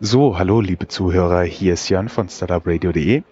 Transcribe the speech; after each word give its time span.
So, 0.00 0.38
hallo 0.38 0.60
liebe 0.60 0.88
Zuhörer, 0.88 1.42
hier 1.42 1.74
ist 1.74 1.88
Jan 1.88 2.08
von 2.08 2.28
startupradio.de. 2.28 3.22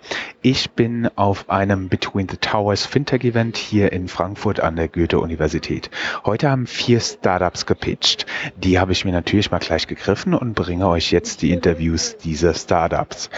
Ich 0.43 0.71
bin 0.73 1.09
auf 1.17 1.49
einem 1.49 1.89
Between 1.89 2.29
the 2.29 2.37
Towers 2.37 2.87
Fintech 2.87 3.25
Event 3.25 3.57
hier 3.57 3.93
in 3.93 4.09
Frankfurt 4.09 4.61
an 4.61 4.77
der 4.77 4.89
Goethe-Universität. 4.89 5.91
Heute 6.25 6.51
haben 6.51 6.67
vier 6.67 7.01
Startups 7.01 7.67
gepitcht. 7.67 8.27
Die 8.57 8.79
habe 8.79 8.93
ich 8.93 9.05
mir 9.05 9.13
natürlich 9.13 9.51
mal 9.51 9.59
gleich 9.59 9.87
gegriffen 9.87 10.35
und 10.35 10.55
bringe 10.55 10.89
euch 10.89 11.13
jetzt 11.13 11.43
die 11.43 11.53
Interviews 11.53 12.17
dieser 12.17 12.55
Startups. 12.55 13.31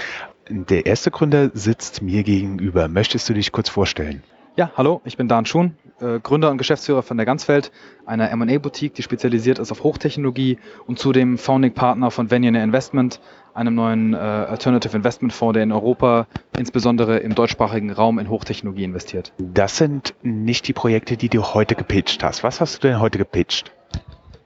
Der 0.49 0.87
erste 0.87 1.11
Gründer 1.11 1.51
sitzt 1.53 2.03
mir 2.03 2.23
gegenüber. 2.23 2.89
Möchtest 2.89 3.29
du 3.29 3.35
dich 3.35 3.53
kurz 3.53 3.69
vorstellen? 3.69 4.23
Ja, 4.55 4.71
hallo, 4.77 5.01
ich 5.07 5.17
bin 5.17 5.29
Dan 5.29 5.47
Schuhn, 5.47 5.77
äh, 5.99 6.21
Gründer 6.21 6.51
und 6.51 6.59
Geschäftsführer 6.59 7.03
von 7.03 7.17
der 7.17 7.25
Ganzfeld, 7.25 7.73
einer 8.05 8.31
M&A-Boutique, 8.31 8.93
die 8.93 9.03
spezialisiert 9.03 9.59
ist 9.59 9.73
auf 9.73 9.83
Hochtechnologie 9.83 10.59
und 10.87 10.99
zudem 10.99 11.39
Founding 11.39 11.73
Partner 11.73 12.11
von 12.11 12.31
Venier 12.31 12.63
Investment, 12.63 13.19
einem 13.55 13.75
neuen 13.75 14.13
äh, 14.13 14.19
Alternative 14.19 14.95
Investment 14.95 15.33
Fonds, 15.33 15.55
der 15.55 15.63
in 15.63 15.73
Europa, 15.73 16.27
insbesondere 16.59 17.17
im 17.21 17.35
deutschsprachigen 17.35 17.91
Raum, 17.91 18.19
in 18.19 18.29
Hochtechnologie 18.29 18.85
investiert. 18.85 19.33
Das 19.39 19.79
sind 19.79 20.15
nicht 20.23 20.69
die 20.69 20.75
Projekte, 20.75 21.17
die 21.17 21.31
du 21.31 21.43
heute 21.43 21.75
gepitcht 21.75 22.23
hast. 22.23 22.45
Was 22.45 22.61
hast 22.61 22.85
du 22.85 22.89
denn 22.89 23.01
heute 23.01 23.17
gepitcht? 23.17 23.73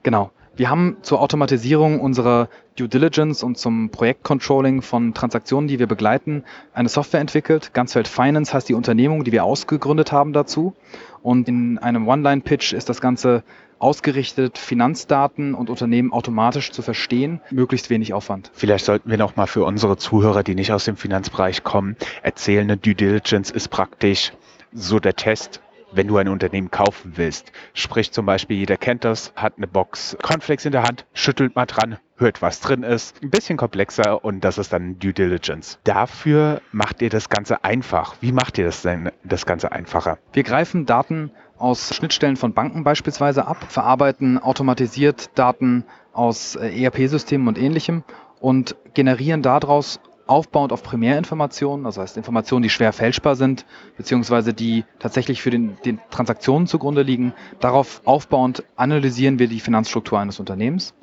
Genau. 0.03 0.31
Wir 0.57 0.71
haben 0.71 0.97
zur 1.03 1.21
Automatisierung 1.21 1.99
unserer 1.99 2.49
Due 2.75 2.89
Diligence 2.89 3.43
und 3.43 3.59
zum 3.59 3.91
Projektcontrolling 3.91 4.81
von 4.81 5.13
Transaktionen, 5.13 5.67
die 5.67 5.77
wir 5.77 5.85
begleiten, 5.85 6.43
eine 6.73 6.89
Software 6.89 7.19
entwickelt. 7.19 7.75
Ganzfeld 7.75 8.07
Finance 8.07 8.55
heißt 8.55 8.67
die 8.67 8.73
Unternehmung, 8.73 9.23
die 9.23 9.31
wir 9.31 9.43
ausgegründet 9.43 10.11
haben 10.11 10.33
dazu. 10.33 10.73
Und 11.21 11.47
in 11.47 11.77
einem 11.77 12.07
One-Line-Pitch 12.07 12.73
ist 12.73 12.89
das 12.89 13.01
Ganze 13.01 13.43
ausgerichtet, 13.77 14.57
Finanzdaten 14.57 15.53
und 15.53 15.69
Unternehmen 15.69 16.11
automatisch 16.11 16.71
zu 16.71 16.81
verstehen, 16.81 17.39
möglichst 17.51 17.91
wenig 17.91 18.15
Aufwand. 18.15 18.49
Vielleicht 18.55 18.85
sollten 18.85 19.11
wir 19.11 19.19
noch 19.19 19.35
mal 19.35 19.45
für 19.45 19.63
unsere 19.63 19.97
Zuhörer, 19.97 20.41
die 20.41 20.55
nicht 20.55 20.71
aus 20.71 20.85
dem 20.85 20.97
Finanzbereich 20.97 21.63
kommen, 21.63 21.97
erzählen, 22.23 22.63
eine 22.63 22.77
Due 22.77 22.95
Diligence 22.95 23.51
ist 23.51 23.67
praktisch 23.67 24.33
so 24.73 24.99
der 24.99 25.15
Test, 25.15 25.61
wenn 25.97 26.07
du 26.07 26.17
ein 26.17 26.29
Unternehmen 26.29 26.71
kaufen 26.71 27.13
willst. 27.15 27.51
Sprich 27.73 28.11
zum 28.11 28.25
Beispiel, 28.25 28.57
jeder 28.57 28.77
kennt 28.77 29.03
das, 29.03 29.33
hat 29.35 29.53
eine 29.57 29.67
Box 29.67 30.15
Cornflakes 30.21 30.65
in 30.65 30.71
der 30.71 30.83
Hand, 30.83 31.05
schüttelt 31.13 31.55
mal 31.55 31.65
dran, 31.65 31.97
hört, 32.17 32.41
was 32.41 32.61
drin 32.61 32.83
ist. 32.83 33.21
Ein 33.21 33.29
bisschen 33.29 33.57
komplexer 33.57 34.23
und 34.23 34.41
das 34.41 34.57
ist 34.57 34.71
dann 34.71 34.99
Due 34.99 35.13
Diligence. 35.13 35.79
Dafür 35.83 36.61
macht 36.71 37.01
ihr 37.01 37.09
das 37.09 37.29
Ganze 37.29 37.63
einfach. 37.63 38.15
Wie 38.21 38.31
macht 38.31 38.57
ihr 38.57 38.65
das 38.65 38.83
denn, 38.83 39.11
das 39.23 39.45
Ganze 39.45 39.71
einfacher? 39.71 40.19
Wir 40.33 40.43
greifen 40.43 40.85
Daten 40.85 41.31
aus 41.57 41.95
Schnittstellen 41.95 42.37
von 42.37 42.53
Banken 42.53 42.83
beispielsweise 42.83 43.47
ab, 43.47 43.57
verarbeiten 43.67 44.37
automatisiert 44.37 45.31
Daten 45.35 45.83
aus 46.13 46.55
äh, 46.55 46.83
ERP-Systemen 46.83 47.47
und 47.47 47.57
ähnlichem 47.57 48.03
und 48.39 48.75
generieren 48.93 49.41
daraus 49.41 49.99
aufbauend 50.27 50.71
auf 50.71 50.83
Primärinformationen, 50.83 51.85
das 51.85 51.97
heißt 51.97 52.17
Informationen, 52.17 52.63
die 52.63 52.69
schwer 52.69 52.93
fälschbar 52.93 53.35
sind, 53.35 53.65
beziehungsweise 53.97 54.53
die 54.53 54.85
tatsächlich 54.99 55.41
für 55.41 55.49
den, 55.49 55.77
den 55.85 55.99
Transaktionen 56.09 56.67
zugrunde 56.67 57.01
liegen. 57.01 57.33
Darauf 57.59 58.01
aufbauend 58.05 58.63
analysieren 58.75 59.39
wir 59.39 59.47
die 59.47 59.59
Finanzstruktur 59.59 60.19
eines 60.19 60.39
Unternehmens 60.39 60.93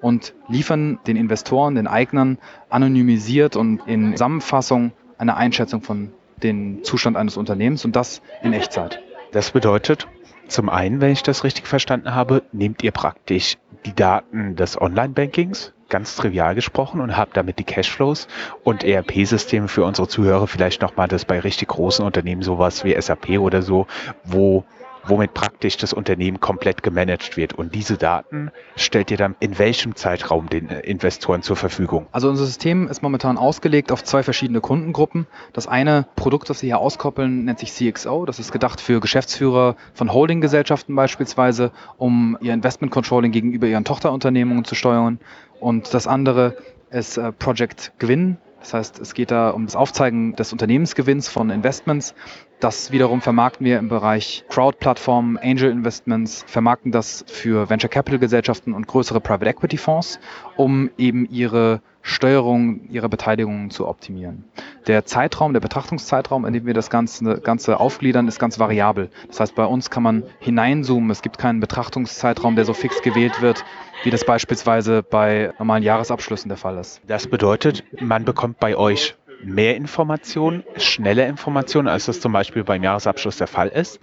und 0.00 0.34
liefern 0.48 0.98
den 1.06 1.16
Investoren, 1.16 1.74
den 1.74 1.86
Eignern 1.86 2.38
anonymisiert 2.68 3.56
und 3.56 3.80
in 3.86 4.12
Zusammenfassung 4.12 4.92
eine 5.18 5.36
Einschätzung 5.36 5.82
von 5.82 6.12
dem 6.42 6.82
Zustand 6.82 7.16
eines 7.16 7.36
Unternehmens 7.36 7.84
und 7.84 7.96
das 7.96 8.20
in 8.42 8.52
Echtzeit. 8.52 9.00
Das 9.30 9.52
bedeutet, 9.52 10.08
zum 10.48 10.68
einen, 10.68 11.00
wenn 11.00 11.12
ich 11.12 11.22
das 11.22 11.44
richtig 11.44 11.66
verstanden 11.66 12.14
habe, 12.14 12.42
nehmt 12.52 12.82
ihr 12.82 12.90
praktisch 12.90 13.56
die 13.86 13.94
Daten 13.94 14.56
des 14.56 14.78
Online-Bankings, 14.80 15.72
ganz 15.92 16.16
trivial 16.16 16.56
gesprochen, 16.56 17.00
und 17.00 17.16
habt 17.16 17.36
damit 17.36 17.60
die 17.60 17.64
Cashflows 17.64 18.26
und 18.64 18.82
ERP-Systeme 18.82 19.68
für 19.68 19.84
unsere 19.84 20.08
Zuhörer 20.08 20.48
vielleicht 20.48 20.82
nochmal 20.82 21.06
das 21.06 21.24
bei 21.24 21.38
richtig 21.38 21.68
großen 21.68 22.04
Unternehmen, 22.04 22.42
sowas 22.42 22.82
wie 22.82 23.00
SAP 23.00 23.38
oder 23.38 23.62
so, 23.62 23.86
wo 24.24 24.64
womit 25.06 25.34
praktisch 25.34 25.76
das 25.76 25.92
Unternehmen 25.92 26.40
komplett 26.40 26.82
gemanagt 26.82 27.36
wird. 27.36 27.52
Und 27.52 27.74
diese 27.74 27.96
Daten 27.96 28.50
stellt 28.76 29.10
ihr 29.10 29.16
dann 29.16 29.34
in 29.40 29.58
welchem 29.58 29.96
Zeitraum 29.96 30.48
den 30.48 30.68
äh, 30.68 30.80
Investoren 30.80 31.42
zur 31.42 31.56
Verfügung? 31.56 32.06
Also 32.12 32.28
unser 32.28 32.46
System 32.46 32.88
ist 32.88 33.02
momentan 33.02 33.38
ausgelegt 33.38 33.92
auf 33.92 34.04
zwei 34.04 34.22
verschiedene 34.22 34.60
Kundengruppen. 34.60 35.26
Das 35.52 35.66
eine 35.66 36.06
Produkt, 36.16 36.50
das 36.50 36.62
wir 36.62 36.68
hier 36.68 36.78
auskoppeln, 36.78 37.44
nennt 37.44 37.58
sich 37.58 37.72
CXO. 37.72 38.26
Das 38.26 38.38
ist 38.38 38.52
gedacht 38.52 38.80
für 38.80 39.00
Geschäftsführer 39.00 39.76
von 39.94 40.12
Holdinggesellschaften 40.12 40.94
beispielsweise, 40.94 41.72
um 41.98 42.38
ihr 42.40 42.54
Investment 42.54 42.92
Controlling 42.92 43.32
gegenüber 43.32 43.66
ihren 43.66 43.84
Tochterunternehmungen 43.84 44.64
zu 44.64 44.74
steuern. 44.74 45.18
Und 45.62 45.94
das 45.94 46.08
andere 46.08 46.56
ist 46.90 47.16
äh, 47.16 47.30
Project 47.30 47.92
Gwin. 48.00 48.36
Das 48.58 48.74
heißt, 48.74 48.98
es 48.98 49.14
geht 49.14 49.30
da 49.30 49.50
um 49.50 49.66
das 49.66 49.76
Aufzeigen 49.76 50.34
des 50.34 50.52
Unternehmensgewinns 50.52 51.28
von 51.28 51.50
Investments. 51.50 52.14
Das 52.58 52.90
wiederum 52.90 53.20
vermarkten 53.20 53.64
wir 53.64 53.78
im 53.78 53.88
Bereich 53.88 54.44
Crowd-Plattformen, 54.48 55.38
Angel 55.38 55.70
Investments, 55.70 56.44
vermarkten 56.48 56.90
das 56.90 57.24
für 57.28 57.70
Venture 57.70 57.90
Capital 57.90 58.18
Gesellschaften 58.18 58.72
und 58.74 58.88
größere 58.88 59.20
Private 59.20 59.50
Equity 59.50 59.76
Fonds, 59.76 60.18
um 60.56 60.90
eben 60.98 61.26
ihre 61.26 61.80
Steuerung 62.02 62.88
ihrer 62.88 63.08
Beteiligungen 63.08 63.70
zu 63.70 63.86
optimieren. 63.86 64.44
Der 64.86 65.04
Zeitraum, 65.04 65.52
der 65.52 65.60
Betrachtungszeitraum, 65.60 66.44
in 66.44 66.52
dem 66.52 66.66
wir 66.66 66.74
das 66.74 66.90
Ganze, 66.90 67.40
Ganze 67.40 67.78
aufgliedern, 67.78 68.26
ist 68.28 68.38
ganz 68.38 68.58
variabel. 68.58 69.10
Das 69.28 69.40
heißt, 69.40 69.54
bei 69.54 69.64
uns 69.64 69.88
kann 69.90 70.02
man 70.02 70.24
hineinzoomen. 70.40 71.10
Es 71.10 71.22
gibt 71.22 71.38
keinen 71.38 71.60
Betrachtungszeitraum, 71.60 72.56
der 72.56 72.64
so 72.64 72.74
fix 72.74 73.02
gewählt 73.02 73.40
wird, 73.40 73.64
wie 74.02 74.10
das 74.10 74.24
beispielsweise 74.24 75.02
bei 75.02 75.52
normalen 75.58 75.84
Jahresabschlüssen 75.84 76.48
der 76.48 76.58
Fall 76.58 76.76
ist. 76.78 77.00
Das 77.06 77.28
bedeutet, 77.28 77.84
man 78.00 78.24
bekommt 78.24 78.58
bei 78.58 78.76
euch 78.76 79.14
mehr 79.44 79.76
Informationen, 79.76 80.64
schnelle 80.76 81.26
Informationen, 81.26 81.88
als 81.88 82.06
das 82.06 82.20
zum 82.20 82.32
Beispiel 82.32 82.64
beim 82.64 82.82
Jahresabschluss 82.82 83.36
der 83.36 83.46
Fall 83.46 83.68
ist, 83.68 84.00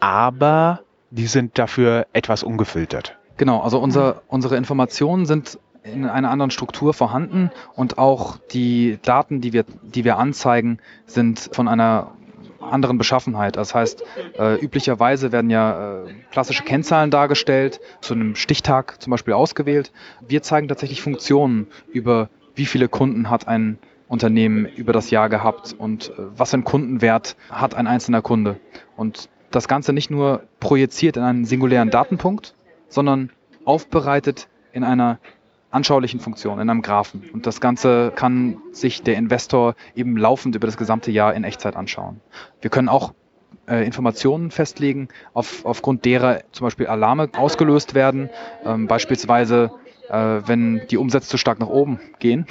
aber 0.00 0.80
die 1.10 1.26
sind 1.26 1.58
dafür 1.58 2.06
etwas 2.12 2.42
ungefiltert. 2.42 3.18
Genau, 3.36 3.60
also 3.60 3.78
unser, 3.78 4.22
unsere 4.28 4.56
Informationen 4.56 5.26
sind 5.26 5.58
in 5.84 6.06
einer 6.06 6.30
anderen 6.30 6.50
Struktur 6.50 6.94
vorhanden 6.94 7.50
und 7.74 7.98
auch 7.98 8.38
die 8.52 8.98
Daten, 9.02 9.40
die 9.40 9.52
wir, 9.52 9.64
die 9.82 10.04
wir 10.04 10.18
anzeigen, 10.18 10.78
sind 11.06 11.50
von 11.52 11.68
einer 11.68 12.12
anderen 12.60 12.98
Beschaffenheit. 12.98 13.56
Das 13.56 13.74
heißt, 13.74 14.02
äh, 14.38 14.60
üblicherweise 14.60 15.32
werden 15.32 15.50
ja 15.50 16.04
äh, 16.04 16.14
klassische 16.30 16.62
Kennzahlen 16.62 17.10
dargestellt, 17.10 17.80
zu 18.00 18.14
einem 18.14 18.36
Stichtag 18.36 19.02
zum 19.02 19.10
Beispiel 19.10 19.34
ausgewählt. 19.34 19.92
Wir 20.26 20.42
zeigen 20.42 20.68
tatsächlich 20.68 21.02
Funktionen 21.02 21.66
über 21.92 22.28
wie 22.54 22.66
viele 22.66 22.88
Kunden 22.88 23.30
hat 23.30 23.48
ein 23.48 23.78
Unternehmen 24.08 24.66
über 24.66 24.92
das 24.92 25.10
Jahr 25.10 25.28
gehabt 25.28 25.74
und 25.76 26.10
äh, 26.10 26.12
was 26.36 26.50
für 26.50 26.54
einen 26.54 26.64
Kundenwert 26.64 27.36
hat 27.50 27.74
ein 27.74 27.86
einzelner 27.86 28.22
Kunde. 28.22 28.60
Und 28.96 29.28
das 29.50 29.68
Ganze 29.68 29.92
nicht 29.92 30.10
nur 30.10 30.42
projiziert 30.60 31.16
in 31.16 31.22
einen 31.22 31.44
singulären 31.44 31.90
Datenpunkt, 31.90 32.54
sondern 32.88 33.30
aufbereitet 33.64 34.48
in 34.72 34.84
einer 34.84 35.18
anschaulichen 35.72 36.20
Funktion, 36.20 36.60
in 36.60 36.70
einem 36.70 36.82
Graphen. 36.82 37.24
Und 37.32 37.46
das 37.46 37.60
Ganze 37.60 38.12
kann 38.14 38.58
sich 38.72 39.02
der 39.02 39.16
Investor 39.16 39.74
eben 39.94 40.16
laufend 40.16 40.54
über 40.54 40.66
das 40.66 40.76
gesamte 40.76 41.10
Jahr 41.10 41.34
in 41.34 41.44
Echtzeit 41.44 41.76
anschauen. 41.76 42.20
Wir 42.60 42.70
können 42.70 42.88
auch 42.88 43.14
äh, 43.66 43.84
Informationen 43.84 44.50
festlegen, 44.50 45.08
auf, 45.34 45.64
aufgrund 45.64 46.04
derer 46.04 46.42
zum 46.52 46.66
Beispiel 46.66 46.86
Alarme 46.86 47.28
ausgelöst 47.36 47.94
werden. 47.94 48.30
Ähm, 48.64 48.86
beispielsweise 48.86 49.70
äh, 50.08 50.42
wenn 50.46 50.82
die 50.90 50.98
Umsätze 50.98 51.28
zu 51.28 51.38
stark 51.38 51.58
nach 51.58 51.68
oben 51.68 51.98
gehen, 52.18 52.46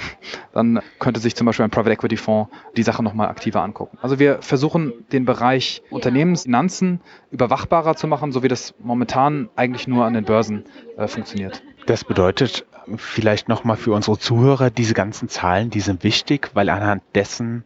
dann 0.52 0.80
könnte 0.98 1.20
sich 1.20 1.36
zum 1.36 1.46
Beispiel 1.46 1.64
ein 1.64 1.70
Private 1.70 1.92
Equity 1.92 2.16
Fonds 2.16 2.50
die 2.76 2.82
Sache 2.82 3.02
nochmal 3.02 3.28
aktiver 3.28 3.62
angucken. 3.62 3.98
Also 4.02 4.18
wir 4.18 4.42
versuchen 4.42 4.92
den 5.12 5.24
Bereich 5.24 5.82
Unternehmensfinanzen 5.90 7.00
überwachbarer 7.30 7.94
zu 7.94 8.06
machen, 8.06 8.32
so 8.32 8.42
wie 8.42 8.48
das 8.48 8.74
momentan 8.78 9.48
eigentlich 9.54 9.86
nur 9.86 10.04
an 10.04 10.14
den 10.14 10.24
Börsen 10.24 10.64
äh, 10.96 11.06
funktioniert. 11.06 11.62
Das 11.86 12.04
bedeutet 12.04 12.64
vielleicht 12.96 13.48
nochmal 13.48 13.76
für 13.76 13.92
unsere 13.92 14.18
Zuhörer, 14.18 14.70
diese 14.70 14.94
ganzen 14.94 15.28
Zahlen, 15.28 15.70
die 15.70 15.80
sind 15.80 16.04
wichtig, 16.04 16.50
weil 16.54 16.68
anhand 16.68 17.02
dessen 17.14 17.64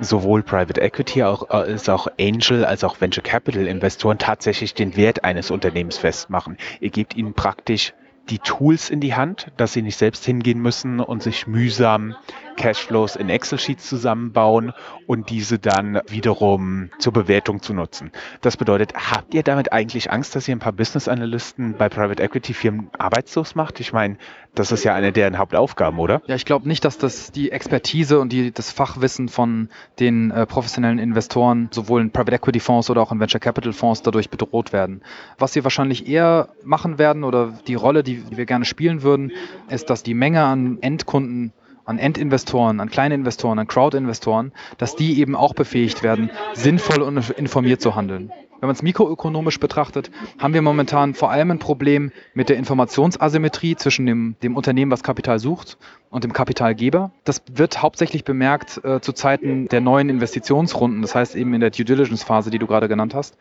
sowohl 0.00 0.42
Private 0.42 0.80
Equity 0.80 1.24
auch, 1.24 1.50
als 1.50 1.88
auch 1.88 2.06
Angel 2.20 2.64
als 2.64 2.84
auch 2.84 3.00
Venture 3.00 3.22
Capital 3.22 3.66
Investoren 3.66 4.18
tatsächlich 4.18 4.74
den 4.74 4.96
Wert 4.96 5.24
eines 5.24 5.50
Unternehmens 5.50 5.98
festmachen. 5.98 6.56
Ihr 6.80 6.90
gebt 6.90 7.16
ihnen 7.16 7.34
praktisch 7.34 7.94
die 8.30 8.38
Tools 8.38 8.90
in 8.90 9.00
die 9.00 9.14
Hand, 9.14 9.48
dass 9.56 9.72
sie 9.72 9.82
nicht 9.82 9.96
selbst 9.96 10.24
hingehen 10.24 10.60
müssen 10.60 11.00
und 11.00 11.22
sich 11.22 11.46
mühsam 11.46 12.14
Cashflows 12.58 13.16
in 13.16 13.30
Excel-Sheets 13.30 13.88
zusammenbauen 13.88 14.72
und 15.06 15.30
diese 15.30 15.58
dann 15.58 16.00
wiederum 16.08 16.90
zur 16.98 17.12
Bewertung 17.12 17.62
zu 17.62 17.72
nutzen. 17.72 18.10
Das 18.42 18.56
bedeutet, 18.56 18.92
habt 18.94 19.32
ihr 19.32 19.42
damit 19.42 19.72
eigentlich 19.72 20.10
Angst, 20.10 20.34
dass 20.36 20.48
ihr 20.48 20.56
ein 20.56 20.58
paar 20.58 20.72
Business-Analysten 20.72 21.76
bei 21.78 21.88
Private 21.88 22.22
Equity-Firmen 22.22 22.90
arbeitslos 22.98 23.54
macht? 23.54 23.80
Ich 23.80 23.92
meine, 23.92 24.18
das 24.54 24.72
ist 24.72 24.84
ja 24.84 24.94
eine 24.94 25.12
deren 25.12 25.38
Hauptaufgaben, 25.38 25.98
oder? 26.00 26.20
Ja, 26.26 26.34
ich 26.34 26.44
glaube 26.44 26.66
nicht, 26.66 26.84
dass 26.84 26.98
das 26.98 27.30
die 27.30 27.52
Expertise 27.52 28.18
und 28.18 28.32
die, 28.32 28.52
das 28.52 28.72
Fachwissen 28.72 29.28
von 29.28 29.68
den 30.00 30.32
äh, 30.32 30.46
professionellen 30.46 30.98
Investoren 30.98 31.68
sowohl 31.70 32.02
in 32.02 32.10
Private 32.10 32.34
Equity 32.34 32.60
Fonds 32.60 32.90
oder 32.90 33.00
auch 33.00 33.12
in 33.12 33.20
Venture 33.20 33.40
Capital 33.40 33.72
Fonds 33.72 34.02
dadurch 34.02 34.30
bedroht 34.30 34.72
werden. 34.72 35.02
Was 35.38 35.52
sie 35.52 35.62
wahrscheinlich 35.62 36.08
eher 36.08 36.48
machen 36.64 36.98
werden 36.98 37.22
oder 37.22 37.54
die 37.68 37.76
Rolle, 37.76 38.02
die 38.02 38.36
wir 38.36 38.46
gerne 38.46 38.64
spielen 38.64 39.02
würden, 39.02 39.30
ist, 39.68 39.90
dass 39.90 40.02
die 40.02 40.14
Menge 40.14 40.42
an 40.42 40.78
Endkunden 40.80 41.52
an 41.88 41.98
Endinvestoren, 41.98 42.80
an 42.80 42.90
kleine 42.90 43.14
Investoren, 43.14 43.58
an 43.58 43.66
Crowdinvestoren, 43.66 44.52
dass 44.76 44.94
die 44.94 45.18
eben 45.18 45.34
auch 45.34 45.54
befähigt 45.54 46.02
werden, 46.02 46.30
sinnvoll 46.52 47.00
und 47.00 47.30
informiert 47.30 47.80
zu 47.80 47.94
handeln. 47.96 48.30
Wenn 48.60 48.66
man 48.66 48.74
es 48.74 48.82
mikroökonomisch 48.82 49.60
betrachtet, 49.60 50.10
haben 50.38 50.52
wir 50.52 50.62
momentan 50.62 51.14
vor 51.14 51.30
allem 51.30 51.52
ein 51.52 51.60
Problem 51.60 52.10
mit 52.34 52.48
der 52.48 52.56
Informationsasymmetrie 52.56 53.76
zwischen 53.76 54.04
dem, 54.04 54.34
dem 54.42 54.56
Unternehmen, 54.56 54.90
was 54.90 55.04
Kapital 55.04 55.38
sucht, 55.38 55.78
und 56.10 56.24
dem 56.24 56.32
Kapitalgeber. 56.32 57.12
Das 57.24 57.42
wird 57.52 57.82
hauptsächlich 57.82 58.24
bemerkt 58.24 58.82
äh, 58.84 59.00
zu 59.00 59.12
Zeiten 59.12 59.68
der 59.68 59.80
neuen 59.80 60.08
Investitionsrunden, 60.08 61.02
das 61.02 61.14
heißt 61.14 61.36
eben 61.36 61.54
in 61.54 61.60
der 61.60 61.70
Due 61.70 61.84
Diligence 61.84 62.22
Phase, 62.22 62.50
die 62.50 62.58
du 62.58 62.66
gerade 62.66 62.88
genannt 62.88 63.14
hast. 63.14 63.36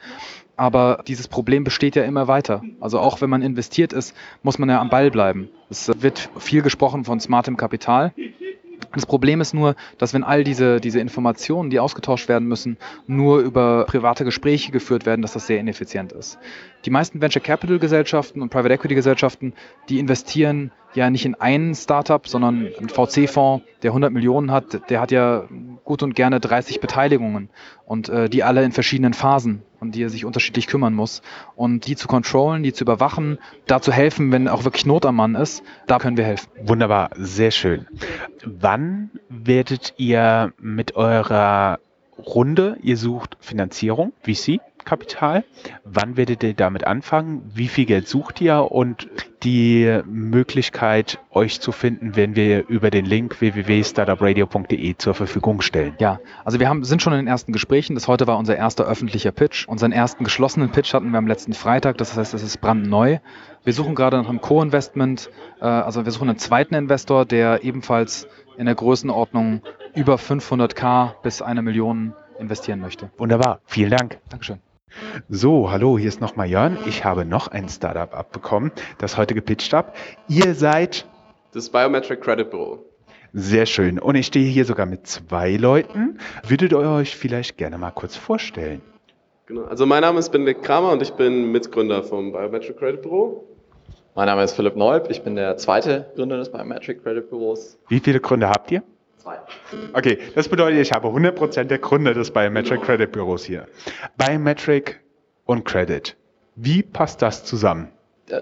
Aber 0.55 1.03
dieses 1.07 1.27
Problem 1.27 1.63
besteht 1.63 1.95
ja 1.95 2.03
immer 2.03 2.27
weiter. 2.27 2.61
Also 2.79 2.99
auch 2.99 3.21
wenn 3.21 3.29
man 3.29 3.41
investiert 3.41 3.93
ist, 3.93 4.15
muss 4.43 4.59
man 4.59 4.69
ja 4.69 4.81
am 4.81 4.89
Ball 4.89 5.11
bleiben. 5.11 5.49
Es 5.69 5.91
wird 6.01 6.29
viel 6.37 6.61
gesprochen 6.61 7.05
von 7.05 7.19
smartem 7.19 7.57
Kapital. 7.57 8.11
Das 8.97 9.05
Problem 9.05 9.41
ist 9.41 9.53
nur, 9.53 9.75
dass 9.99 10.15
wenn 10.15 10.23
all 10.23 10.43
diese, 10.43 10.81
diese 10.81 10.99
Informationen, 10.99 11.69
die 11.69 11.79
ausgetauscht 11.79 12.27
werden 12.27 12.47
müssen, 12.47 12.77
nur 13.05 13.37
über 13.39 13.85
private 13.85 14.25
Gespräche 14.25 14.71
geführt 14.71 15.05
werden, 15.05 15.21
dass 15.21 15.33
das 15.33 15.45
sehr 15.45 15.59
ineffizient 15.59 16.13
ist. 16.13 16.39
Die 16.83 16.89
meisten 16.89 17.21
Venture 17.21 17.43
Capital 17.43 17.77
Gesellschaften 17.77 18.41
und 18.41 18.49
Private 18.49 18.73
Equity 18.73 18.95
Gesellschaften, 18.95 19.53
die 19.87 19.99
investieren 19.99 20.71
ja 20.97 21.09
nicht 21.09 21.25
in 21.25 21.35
ein 21.35 21.75
Startup, 21.75 22.27
sondern 22.27 22.69
ein 22.79 22.89
VC-Fonds, 22.89 23.65
der 23.83 23.91
100 23.91 24.11
Millionen 24.11 24.51
hat, 24.51 24.89
der 24.89 24.99
hat 24.99 25.11
ja 25.11 25.47
gut 25.83 26.03
und 26.03 26.15
gerne 26.15 26.39
30 26.39 26.81
Beteiligungen 26.81 27.49
und 27.85 28.09
äh, 28.09 28.29
die 28.29 28.43
alle 28.43 28.63
in 28.63 28.71
verschiedenen 28.71 29.13
Phasen 29.13 29.61
und 29.79 29.95
die 29.95 30.03
er 30.03 30.09
sich 30.09 30.25
unterschiedlich 30.25 30.67
kümmern 30.67 30.93
muss. 30.93 31.21
Und 31.55 31.87
die 31.87 31.95
zu 31.95 32.07
controllen, 32.07 32.63
die 32.63 32.73
zu 32.73 32.83
überwachen, 32.83 33.37
da 33.67 33.81
zu 33.81 33.91
helfen, 33.91 34.31
wenn 34.31 34.47
auch 34.47 34.63
wirklich 34.63 34.85
Not 34.85 35.05
am 35.05 35.15
Mann 35.15 35.35
ist, 35.35 35.63
da 35.85 35.99
können 35.99 36.17
wir 36.17 36.25
helfen. 36.25 36.49
Wunderbar, 36.63 37.11
sehr 37.15 37.51
schön. 37.51 37.87
Wann 38.43 39.11
werdet 39.29 39.93
ihr 39.97 40.53
mit 40.59 40.95
eurer 40.95 41.79
Runde, 42.17 42.77
ihr 42.81 42.97
sucht 42.97 43.37
Finanzierung, 43.39 44.13
VC, 44.23 44.59
Kapital. 44.87 45.43
Wann 45.83 46.17
werdet 46.17 46.41
ihr 46.43 46.53
damit 46.53 46.87
anfangen? 46.87 47.43
Wie 47.53 47.67
viel 47.67 47.85
Geld 47.85 48.07
sucht 48.07 48.41
ihr? 48.41 48.71
Und 48.71 49.07
die 49.43 50.01
Möglichkeit, 50.05 51.19
euch 51.31 51.61
zu 51.61 51.71
finden, 51.71 52.15
werden 52.15 52.35
wir 52.35 52.67
über 52.67 52.89
den 52.89 53.05
Link 53.05 53.39
www.startupradio.de 53.39 54.95
zur 54.97 55.13
Verfügung 55.13 55.61
stellen. 55.61 55.93
Ja, 55.99 56.19
also 56.43 56.59
wir 56.59 56.69
haben, 56.69 56.83
sind 56.83 57.01
schon 57.01 57.13
in 57.13 57.19
den 57.19 57.27
ersten 57.27 57.51
Gesprächen. 57.51 57.93
Das 57.95 58.07
heute 58.07 58.25
war 58.27 58.37
unser 58.37 58.55
erster 58.55 58.85
öffentlicher 58.85 59.31
Pitch. 59.31 59.67
Unseren 59.67 59.91
ersten 59.91 60.23
geschlossenen 60.23 60.71
Pitch 60.71 60.93
hatten 60.93 61.11
wir 61.11 61.17
am 61.17 61.27
letzten 61.27 61.53
Freitag. 61.53 61.97
Das 61.97 62.15
heißt, 62.15 62.33
es 62.33 62.41
ist 62.41 62.61
brandneu. 62.61 63.19
Wir 63.63 63.73
suchen 63.73 63.93
gerade 63.93 64.17
nach 64.17 64.29
einem 64.29 64.41
Co-Investment. 64.41 65.29
Äh, 65.59 65.65
also 65.65 66.05
wir 66.05 66.11
suchen 66.11 66.29
einen 66.29 66.39
zweiten 66.39 66.73
Investor, 66.73 67.25
der 67.25 67.63
ebenfalls 67.63 68.27
in 68.57 68.65
der 68.65 68.75
Größenordnung 68.75 69.61
über 69.93 70.15
500k 70.15 71.13
bis 71.21 71.41
eine 71.41 71.61
Million 71.61 72.13
investieren 72.39 72.79
möchte. 72.79 73.09
Wunderbar. 73.17 73.59
Vielen 73.65 73.91
Dank. 73.91 74.19
Dankeschön. 74.29 74.59
So, 75.29 75.69
hallo, 75.71 75.97
hier 75.97 76.07
ist 76.07 76.21
nochmal 76.21 76.47
Jörn. 76.47 76.77
Ich 76.85 77.03
habe 77.03 77.25
noch 77.25 77.49
ein 77.49 77.67
Startup 77.67 78.13
abbekommen, 78.13 78.71
das 78.97 79.17
heute 79.17 79.33
gepitcht 79.33 79.73
habe. 79.73 79.91
Ihr 80.29 80.55
seid 80.55 81.05
das 81.51 81.69
Biometric 81.69 82.21
Credit 82.21 82.49
Bureau. 82.49 82.85
Sehr 83.33 83.65
schön. 83.65 83.99
Und 83.99 84.15
ich 84.15 84.27
stehe 84.27 84.49
hier 84.49 84.63
sogar 84.63 84.85
mit 84.85 85.05
zwei 85.05 85.57
Leuten. 85.57 86.17
Würdet 86.47 86.71
ihr 86.71 86.79
euch 86.79 87.15
vielleicht 87.15 87.57
gerne 87.57 87.77
mal 87.77 87.91
kurz 87.91 88.15
vorstellen? 88.15 88.81
Genau. 89.47 89.63
Also 89.63 89.85
mein 89.85 90.01
Name 90.01 90.19
ist 90.19 90.31
Benedikt 90.31 90.63
Kramer 90.63 90.91
und 90.91 91.01
ich 91.01 91.11
bin 91.11 91.51
Mitgründer 91.51 92.03
vom 92.03 92.31
Biometric 92.31 92.77
Credit 92.77 93.01
Bureau. 93.01 93.43
Mein 94.15 94.27
Name 94.27 94.43
ist 94.43 94.53
Philipp 94.53 94.75
Neub. 94.75 95.09
Ich 95.09 95.21
bin 95.23 95.35
der 95.35 95.57
zweite 95.57 96.11
Gründer 96.15 96.37
des 96.37 96.51
Biometric 96.51 97.03
Credit 97.03 97.29
Bureaus. 97.29 97.77
Wie 97.89 97.99
viele 97.99 98.19
Gründer 98.19 98.49
habt 98.49 98.71
ihr? 98.71 98.83
Zwei. 99.27 99.39
Okay, 99.91 100.19
das 100.35 100.47
bedeutet, 100.47 100.79
ich 100.79 100.93
habe 100.93 101.09
100% 101.09 101.65
der 101.65 101.79
Gründer 101.79 102.13
des 102.13 102.31
Biometric 102.31 102.81
Credit 102.81 103.11
Büros 103.11 103.43
hier. 103.43 103.67
Biometric 104.17 105.01
und 105.45 105.65
Credit. 105.65 106.15
Wie 106.55 106.81
passt 106.81 107.21
das 107.21 107.43
zusammen? 107.43 107.89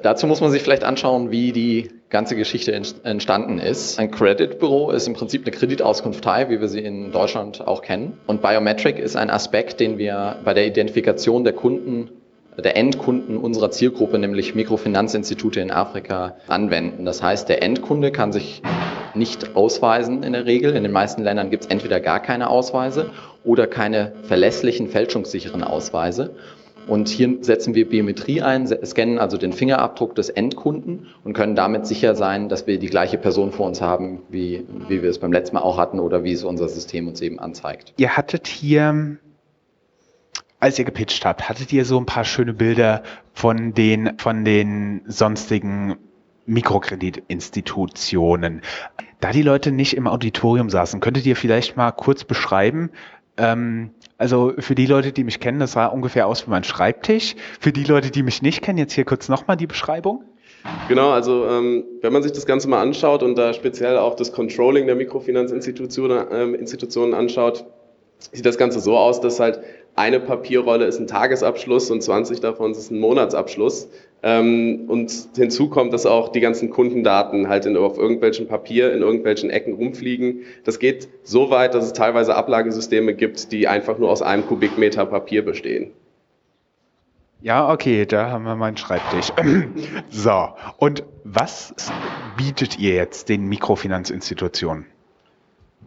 Dazu 0.04 0.28
muss 0.28 0.42
man 0.42 0.52
sich 0.52 0.62
vielleicht 0.62 0.84
anschauen, 0.84 1.32
wie 1.32 1.52
die 1.52 1.90
ganze 2.10 2.36
Geschichte 2.36 2.72
entstanden 2.72 3.58
ist. 3.60 4.00
Ein 4.00 4.12
Credit-Büro 4.12 4.92
ist 4.92 5.08
im 5.08 5.14
Prinzip 5.14 5.44
eine 5.44 5.52
Kreditauskunftei, 5.56 6.50
wie 6.50 6.60
wir 6.60 6.68
sie 6.68 6.82
in 6.82 7.12
Deutschland 7.12 7.66
auch 7.66 7.82
kennen. 7.82 8.18
Und 8.28 8.42
Biometric 8.42 9.00
ist 9.00 9.16
ein 9.16 9.30
Aspekt, 9.30 9.80
den 9.80 9.98
wir 9.98 10.38
bei 10.44 10.54
der 10.54 10.68
Identifikation 10.68 11.44
der 11.44 11.54
Kunden 11.54 12.10
der 12.58 12.78
Endkunden 12.78 13.38
unserer 13.38 13.70
Zielgruppe, 13.70 14.18
nämlich 14.18 14.56
Mikrofinanzinstitute 14.56 15.60
in 15.60 15.72
Afrika, 15.72 16.38
anwenden. 16.48 17.06
Das 17.06 17.22
heißt, 17.22 17.50
der 17.50 17.62
Endkunde 17.62 18.12
kann 18.12 18.32
sich 18.32 18.62
nicht 19.16 19.56
ausweisen 19.56 20.24
in 20.24 20.34
der 20.34 20.46
Regel. 20.46 20.76
In 20.76 20.84
den 20.84 20.92
meisten 20.92 21.24
Ländern 21.24 21.50
gibt 21.50 21.66
es 21.66 21.70
entweder 21.70 22.00
gar 22.00 22.20
keine 22.20 22.50
Ausweise 22.50 23.12
oder 23.44 23.68
keine 23.68 24.14
verlässlichen, 24.24 24.88
fälschungssicheren 24.88 25.64
Ausweise. 25.64 26.36
Und 26.88 27.10
hier 27.10 27.38
setzen 27.42 27.74
wir 27.74 27.90
Biometrie 27.90 28.42
ein, 28.42 28.68
scannen 28.68 29.18
also 29.18 29.38
den 29.38 29.54
Fingerabdruck 29.54 30.14
des 30.14 30.30
Endkunden 30.30 31.08
und 31.24 31.34
können 31.34 31.56
damit 31.56 31.88
sicher 31.88 32.16
sein, 32.16 32.48
dass 32.48 32.68
wir 32.68 32.78
die 32.78 32.90
gleiche 32.90 33.18
Person 33.18 33.52
vor 33.52 33.66
uns 33.66 33.82
haben, 33.82 34.22
wie, 34.30 34.66
wie 34.88 35.02
wir 35.02 35.10
es 35.10 35.18
beim 35.18 35.34
letzten 35.34 35.56
Mal 35.56 35.64
auch 35.64 35.78
hatten 35.78 36.00
oder 36.00 36.24
wie 36.24 36.34
es 36.34 36.44
unser 36.44 36.70
System 36.70 37.08
uns 37.08 37.22
eben 37.22 37.40
anzeigt. 37.40 37.94
Ihr 37.98 38.16
hattet 38.16 38.48
hier 38.48 39.18
als 40.60 40.80
ihr 40.80 40.86
gepitcht 40.86 41.26
habt, 41.26 41.48
hattet 41.48 41.72
ihr 41.74 41.86
so 41.86 42.00
ein 42.00 42.08
paar 42.08 42.26
schöne 42.26 42.54
Bilder 42.54 43.04
von 43.34 43.74
den, 43.74 44.18
von 44.18 44.46
den 44.46 45.02
sonstigen 45.06 45.98
Mikrokreditinstitutionen. 46.46 48.62
Da 49.20 49.32
die 49.32 49.42
Leute 49.42 49.72
nicht 49.72 49.96
im 49.96 50.08
Auditorium 50.08 50.70
saßen, 50.70 51.00
könntet 51.00 51.26
ihr 51.26 51.36
vielleicht 51.36 51.78
mal 51.78 51.92
kurz 51.92 52.24
beschreiben, 52.24 52.92
ähm, 53.38 53.92
also 54.18 54.54
für 54.60 54.76
die 54.76 54.86
Leute, 54.86 55.12
die 55.12 55.24
mich 55.24 55.40
kennen, 55.40 55.60
das 55.60 55.74
sah 55.74 55.88
ungefähr 55.88 56.28
aus 56.28 56.48
wie 56.48 56.52
mein 56.52 56.64
Schreibtisch. 56.64 57.36
Für 57.60 57.72
die 57.72 57.84
Leute, 57.84 58.12
die 58.12 58.24
mich 58.24 58.42
nicht 58.42 58.62
kennen, 58.62 58.78
jetzt 58.78 58.94
hier 58.94 59.06
kurz 59.06 59.28
nochmal 59.28 59.58
die 59.58 59.68
Beschreibung. 59.68 60.24
Genau, 60.88 61.12
also 61.12 61.46
ähm, 61.48 61.84
wenn 62.02 62.12
man 62.12 62.24
sich 62.24 62.32
das 62.32 62.46
Ganze 62.46 62.68
mal 62.70 62.82
anschaut 62.82 63.22
und 63.22 63.38
da 63.38 63.54
speziell 63.54 63.98
auch 63.98 64.16
das 64.16 64.32
Controlling 64.32 64.88
der 64.88 64.96
Mikrofinanzinstitutionen 64.96 66.26
ähm, 66.32 66.56
Institutionen 66.56 67.14
anschaut, 67.14 67.66
sieht 68.32 68.46
das 68.46 68.58
Ganze 68.58 68.80
so 68.80 68.98
aus, 68.98 69.22
dass 69.22 69.40
halt 69.40 69.60
eine 69.96 70.20
Papierrolle 70.20 70.86
ist 70.86 71.00
ein 71.00 71.08
Tagesabschluss 71.08 71.92
und 71.92 72.02
20 72.02 72.40
davon 72.40 72.72
ist 72.72 72.92
ein 72.92 73.00
Monatsabschluss. 73.00 73.90
Ähm, 74.24 74.86
und 74.88 75.12
hinzu 75.36 75.70
kommt, 75.70 75.94
dass 75.94 76.06
auch 76.06 76.30
die 76.30 76.40
ganzen 76.40 76.70
Kundendaten 76.70 77.48
halt 77.48 77.66
in, 77.66 77.78
auf 77.78 77.98
irgendwelchen 77.98 78.48
Papier 78.48 78.94
in 78.94 79.02
irgendwelchen 79.02 79.50
Ecken 79.50 79.74
rumfliegen. 79.74 80.42
Das 80.64 80.80
geht 80.80 81.08
so 81.24 81.50
weit, 81.50 81.76
dass 81.76 81.86
es 81.86 81.94
teilweise 81.94 82.36
Ablagesysteme 82.36 83.14
gibt, 83.14 83.52
die 83.52 83.68
einfach 83.68 83.98
nur 84.00 84.10
aus 84.10 84.22
einem 84.22 84.46
Kubikmeter 84.48 85.06
Papier 85.06 85.46
bestehen. 85.46 85.92
Ja, 87.42 87.72
okay, 87.72 88.08
da 88.08 88.32
haben 88.32 88.46
wir 88.46 88.56
meinen 88.56 88.78
Schreibtisch. 88.78 89.32
so, 90.10 90.50
und 90.78 91.04
was 91.24 91.76
bietet 92.38 92.80
ihr 92.80 92.96
jetzt 92.96 93.30
den 93.30 93.46
Mikrofinanzinstitutionen? 93.46 94.88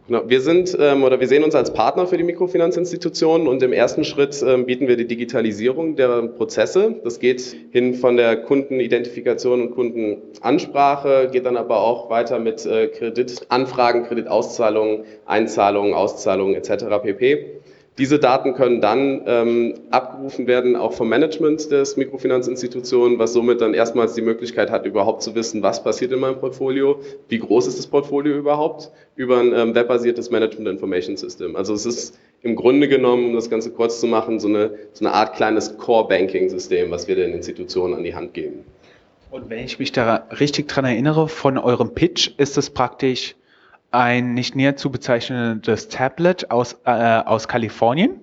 Genau, 0.09 0.23
wir 0.27 0.41
sind 0.41 0.75
ähm, 0.79 1.03
oder 1.03 1.19
wir 1.19 1.27
sehen 1.27 1.43
uns 1.43 1.53
als 1.53 1.71
Partner 1.71 2.07
für 2.07 2.17
die 2.17 2.23
Mikrofinanzinstitutionen 2.23 3.47
und 3.47 3.61
im 3.61 3.71
ersten 3.71 4.03
Schritt 4.03 4.43
ähm, 4.43 4.65
bieten 4.65 4.87
wir 4.87 4.97
die 4.97 5.05
Digitalisierung 5.05 5.95
der 5.97 6.23
Prozesse. 6.23 6.95
Das 7.03 7.19
geht 7.19 7.55
hin 7.69 7.93
von 7.93 8.17
der 8.17 8.37
Kundenidentifikation 8.37 9.61
und 9.61 9.75
Kundenansprache, 9.75 11.29
geht 11.31 11.45
dann 11.45 11.57
aber 11.57 11.81
auch 11.81 12.09
weiter 12.09 12.39
mit 12.39 12.65
äh, 12.65 12.87
Kreditanfragen, 12.87 14.05
Kreditauszahlungen, 14.05 15.03
Einzahlungen, 15.27 15.93
Auszahlungen 15.93 16.55
etc. 16.55 16.85
pp. 17.03 17.58
Diese 17.99 18.17
Daten 18.17 18.53
können 18.53 18.79
dann 18.79 19.23
ähm, 19.27 19.73
abgerufen 19.91 20.47
werden, 20.47 20.77
auch 20.77 20.93
vom 20.93 21.09
Management 21.09 21.69
des 21.69 21.97
Mikrofinanzinstitutionen, 21.97 23.19
was 23.19 23.33
somit 23.33 23.59
dann 23.59 23.73
erstmals 23.73 24.13
die 24.13 24.21
Möglichkeit 24.21 24.71
hat, 24.71 24.85
überhaupt 24.85 25.21
zu 25.21 25.35
wissen, 25.35 25.61
was 25.63 25.83
passiert 25.83 26.13
in 26.13 26.19
meinem 26.21 26.39
Portfolio, 26.39 27.01
wie 27.27 27.39
groß 27.39 27.67
ist 27.67 27.77
das 27.77 27.87
Portfolio 27.87 28.37
überhaupt, 28.37 28.89
über 29.17 29.39
ein 29.39 29.51
ähm, 29.53 29.75
webbasiertes 29.75 30.31
Management 30.31 30.69
Information 30.69 31.17
System. 31.17 31.57
Also 31.57 31.73
es 31.73 31.85
ist 31.85 32.17
im 32.41 32.55
Grunde 32.55 32.87
genommen, 32.87 33.25
um 33.25 33.33
das 33.35 33.49
Ganze 33.49 33.69
kurz 33.69 33.99
zu 33.99 34.07
machen, 34.07 34.39
so 34.39 34.47
eine, 34.47 34.71
so 34.93 35.03
eine 35.03 35.13
Art 35.13 35.35
kleines 35.35 35.77
Core-Banking-System, 35.77 36.89
was 36.91 37.09
wir 37.09 37.15
den 37.17 37.33
Institutionen 37.33 37.95
an 37.95 38.03
die 38.05 38.15
Hand 38.15 38.33
geben. 38.33 38.63
Und 39.29 39.49
wenn 39.49 39.65
ich 39.65 39.77
mich 39.77 39.91
da 39.91 40.27
richtig 40.39 40.69
dran 40.69 40.85
erinnere, 40.85 41.27
von 41.27 41.57
eurem 41.57 41.93
Pitch 41.93 42.31
ist 42.37 42.57
es 42.57 42.69
praktisch 42.69 43.35
ein 43.91 44.33
nicht 44.33 44.55
näher 44.55 44.75
zu 44.75 44.91
bezeichnendes 44.91 45.89
Tablet 45.89 46.51
aus, 46.51 46.79
äh, 46.85 46.91
aus 46.91 47.47
Kalifornien 47.47 48.19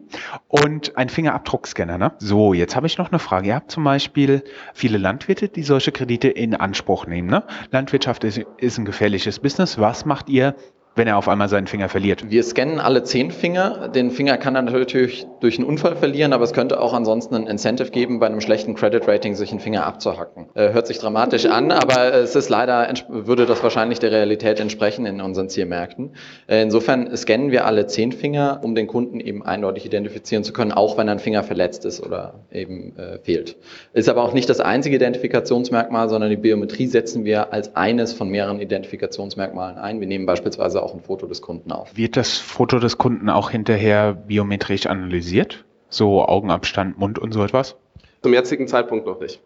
und 0.49 0.97
ein 0.97 1.09
Fingerabdruckscanner. 1.09 1.99
Ne? 1.99 2.13
So, 2.19 2.55
jetzt 2.55 2.77
habe 2.77 2.87
ich 2.87 2.99
noch 2.99 3.11
eine 3.11 3.19
Frage. 3.19 3.49
Ihr 3.49 3.55
habt 3.57 3.71
zum 3.71 3.85
Beispiel 3.85 4.45
viele 4.75 4.99
Landwirte, 4.99 5.49
die 5.49 5.63
solche 5.63 5.93
Kredite 5.93 6.29
in 6.29 6.55
Anspruch 6.55 7.07
nehmen. 7.07 7.29
Ne? 7.29 7.43
Landwirtschaft 7.73 8.23
ist, 8.25 8.41
ist 8.59 8.79
ein 8.79 8.85
gefährliches 8.85 9.41
Business. 9.41 9.79
Was 9.79 10.05
macht 10.05 10.29
ihr 10.29 10.55
wenn 10.97 11.07
er 11.07 11.19
auf 11.19 11.29
einmal 11.29 11.49
seinen 11.49 11.67
Finger 11.67 11.89
verliert? 11.89 12.31
Wir 12.31 12.43
scannen 12.43 12.81
alle 12.81 13.05
zehn 13.05 13.31
Finger. 13.31 13.89
Den 13.89 14.11
Finger 14.11 14.39
kann 14.39 14.57
er 14.57 14.63
natürlich 14.63 15.27
durch 15.41 15.59
einen 15.59 15.67
Unfall 15.69 15.95
verlieren, 15.95 16.33
aber 16.33 16.45
es 16.45 16.55
könnte 16.55 16.81
auch 16.81 16.95
ansonsten 16.95 17.35
ein 17.35 17.47
Incentive 17.47 17.91
geben, 17.91 18.19
bei 18.19 18.27
einem 18.27 18.41
schlechten 18.41 18.75
Credit 18.75 19.07
Rating 19.07 19.35
sich 19.35 19.51
einen 19.51 19.61
Finger 19.61 19.85
abzuhacken. 19.85 20.47
Äh, 20.55 20.73
hört 20.73 20.87
sich 20.87 20.99
dramatisch 20.99 21.45
an, 21.47 21.71
aber 21.71 22.15
es 22.15 22.35
ist 22.35 22.49
leider, 22.49 22.93
würde 23.09 23.45
das 23.45 23.63
wahrscheinlich 23.63 23.99
der 23.99 24.11
Realität 24.11 24.59
entsprechen 24.59 25.05
in 25.05 25.21
unseren 25.21 25.51
Zielmärkten. 25.51 26.15
Äh, 26.47 26.63
insofern 26.63 27.15
scannen 27.15 27.51
wir 27.51 27.67
alle 27.67 27.87
zehn 27.87 28.13
Finger, 28.13 28.61
um 28.63 28.75
den 28.75 28.87
Kunden 28.87 29.21
eben 29.21 29.45
eindeutig 29.45 29.85
identifizieren 29.85 30.45
zu 30.45 30.55
können, 30.55 30.73
auch 30.73 30.97
wenn 30.97 31.11
ein 31.11 31.19
Finger 31.19 31.43
verletzt 31.43 31.85
ist 31.85 32.03
oder 32.03 32.47
eben 32.51 32.97
äh, 32.97 33.19
fehlt. 33.19 33.57
Ist 33.93 34.09
aber 34.09 34.23
auch 34.23 34.33
nicht 34.33 34.49
das 34.49 34.61
einzige 34.61 34.97
Identifikationsmerkmal, 34.97 36.09
sondern 36.09 36.31
die 36.31 36.37
Biometrie 36.37 36.87
setzen 36.87 37.27
wir 37.27 37.53
als 37.53 37.77
eines 37.77 38.15
von 38.15 38.31
mehreren 38.31 38.61
Identifikationsmerkmalen 38.61 39.77
ein. 39.77 40.01
Wir 40.01 40.07
nehmen 40.07 40.25
beispielsweise 40.25 40.86
auch 40.87 40.95
ein 40.95 41.01
Foto 41.01 41.27
des 41.27 41.43
Kunden 41.43 41.73
auf. 41.73 41.97
Wird 41.97 42.17
das 42.17 42.39
Foto 42.39 42.79
des 42.79 42.97
Kunden 42.97 43.29
auch 43.29 43.51
hinterher 43.51 44.15
biometrisch 44.15 44.87
analysiert? 44.87 45.65
So 45.89 46.25
Augenabstand, 46.25 46.99
Mund 46.99 47.19
und 47.19 47.33
so 47.33 47.43
etwas? 47.43 47.77
Zum 48.23 48.33
jetzigen 48.33 48.69
Zeitpunkt 48.69 49.07
noch 49.07 49.21
nicht. 49.21 49.41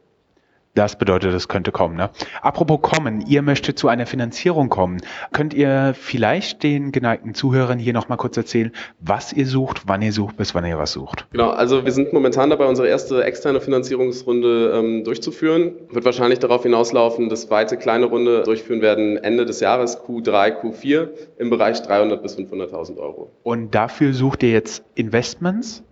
Das 0.75 0.97
bedeutet, 0.97 1.35
es 1.35 1.49
könnte 1.49 1.73
kommen. 1.73 1.97
Ne? 1.97 2.11
Apropos 2.43 2.81
kommen, 2.81 3.25
ihr 3.27 3.43
möchtet 3.43 3.77
zu 3.77 3.89
einer 3.89 4.07
Finanzierung 4.07 4.69
kommen. 4.69 5.01
Könnt 5.33 5.53
ihr 5.53 5.95
vielleicht 5.99 6.63
den 6.63 6.93
geneigten 6.93 7.35
Zuhörern 7.35 7.81
hier 7.81 7.93
nochmal 7.93 8.19
kurz 8.19 8.37
erzählen, 8.37 8.71
was 9.01 9.33
ihr 9.33 9.47
sucht, 9.47 9.83
wann 9.87 10.01
ihr 10.01 10.13
sucht, 10.13 10.37
bis 10.37 10.55
wann 10.55 10.65
ihr 10.65 10.79
was 10.79 10.93
sucht? 10.93 11.27
Genau, 11.33 11.51
also 11.51 11.85
wir 11.85 11.91
sind 11.91 12.13
momentan 12.13 12.51
dabei, 12.51 12.67
unsere 12.67 12.87
erste 12.87 13.25
externe 13.25 13.61
Finanzierungsrunde 13.61 14.73
ähm, 14.77 15.03
durchzuführen. 15.05 15.73
Wird 15.91 16.05
wahrscheinlich 16.05 16.39
darauf 16.39 16.63
hinauslaufen, 16.63 17.29
dass 17.29 17.51
weite 17.51 17.77
kleine 17.77 18.07
Runde 18.07 18.45
durchführen 18.45 18.81
werden 18.81 19.17
Ende 19.17 19.47
des 19.47 19.59
Jahres, 19.59 19.99
Q3, 19.99 20.61
Q4, 20.61 21.09
im 21.39 21.51
Bereich 21.51 21.83
300 21.83 22.23
bis 22.23 22.39
500.000 22.39 22.97
Euro. 22.99 23.31
Und 23.43 23.75
dafür 23.75 24.13
sucht 24.13 24.45
ihr 24.45 24.51
jetzt 24.51 24.85
Investments? 24.95 25.83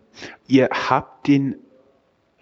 Ihr 0.47 0.69
habt 0.71 1.27
den 1.27 1.57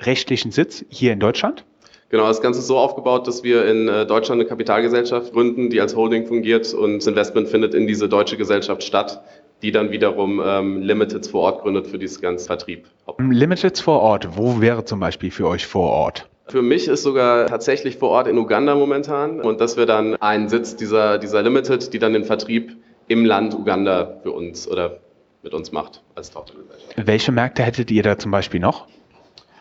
rechtlichen 0.00 0.52
Sitz 0.52 0.84
hier 0.90 1.14
in 1.14 1.20
Deutschland? 1.20 1.64
Genau, 2.08 2.28
das 2.28 2.40
Ganze 2.40 2.60
ist 2.60 2.68
so 2.68 2.78
aufgebaut, 2.78 3.26
dass 3.26 3.42
wir 3.42 3.66
in 3.66 3.88
äh, 3.88 4.06
Deutschland 4.06 4.40
eine 4.40 4.48
Kapitalgesellschaft 4.48 5.32
gründen, 5.32 5.70
die 5.70 5.80
als 5.80 5.96
Holding 5.96 6.26
fungiert 6.26 6.72
und 6.72 6.98
das 6.98 7.06
Investment 7.06 7.48
findet 7.48 7.74
in 7.74 7.86
diese 7.86 8.08
deutsche 8.08 8.36
Gesellschaft 8.36 8.84
statt, 8.84 9.22
die 9.62 9.72
dann 9.72 9.90
wiederum 9.90 10.40
ähm, 10.44 10.82
Limiteds 10.82 11.28
vor 11.28 11.42
Ort 11.42 11.62
gründet 11.62 11.88
für 11.88 11.98
dieses 11.98 12.20
ganze 12.20 12.46
Vertrieb. 12.46 12.86
Limiteds 13.18 13.80
vor 13.80 14.00
Ort, 14.00 14.36
wo 14.36 14.60
wäre 14.60 14.84
zum 14.84 15.00
Beispiel 15.00 15.32
für 15.32 15.48
euch 15.48 15.66
vor 15.66 15.90
Ort? 15.90 16.28
Für 16.48 16.62
mich 16.62 16.86
ist 16.86 17.02
sogar 17.02 17.46
tatsächlich 17.46 17.96
vor 17.96 18.10
Ort 18.10 18.28
in 18.28 18.38
Uganda 18.38 18.76
momentan 18.76 19.40
und 19.40 19.60
das 19.60 19.76
wäre 19.76 19.86
dann 19.86 20.14
ein 20.16 20.48
Sitz 20.48 20.76
dieser, 20.76 21.18
dieser 21.18 21.42
Limited, 21.42 21.92
die 21.92 21.98
dann 21.98 22.12
den 22.12 22.22
Vertrieb 22.22 22.76
im 23.08 23.24
Land 23.24 23.52
Uganda 23.54 24.20
für 24.22 24.30
uns 24.30 24.68
oder 24.68 24.98
mit 25.42 25.54
uns 25.54 25.72
macht 25.72 26.02
als 26.14 26.30
Tochtergesellschaft. 26.30 26.94
Welche 26.96 27.32
Märkte 27.32 27.64
hättet 27.64 27.90
ihr 27.90 28.04
da 28.04 28.16
zum 28.16 28.30
Beispiel 28.30 28.60
noch? 28.60 28.86